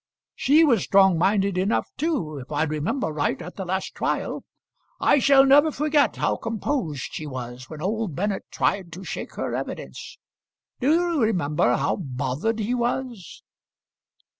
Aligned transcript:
"She 0.33 0.63
was 0.63 0.81
strong 0.81 1.19
minded 1.19 1.59
enough 1.59 1.87
too, 1.95 2.39
if 2.39 2.51
I 2.51 2.63
remember 2.63 3.09
right, 3.09 3.39
at 3.39 3.55
the 3.55 3.65
last 3.65 3.93
trial. 3.93 4.43
I 4.99 5.19
shall 5.19 5.45
never 5.45 5.71
forget 5.71 6.15
how 6.15 6.37
composed 6.37 7.09
she 7.13 7.27
was 7.27 7.69
when 7.69 7.83
old 7.83 8.15
Bennett 8.15 8.45
tried 8.49 8.91
to 8.93 9.03
shake 9.03 9.35
her 9.35 9.53
evidence. 9.53 10.17
Do 10.79 10.91
you 10.91 11.21
remember 11.21 11.75
how 11.75 11.97
bothered 11.97 12.57
he 12.57 12.73
was?" 12.73 13.43